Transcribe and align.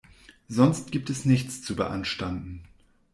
Sonst 0.47 0.91
gibt 0.91 1.11
es 1.11 1.25
nichts 1.25 1.61
zu 1.61 1.75
beanstanden. 1.75 2.63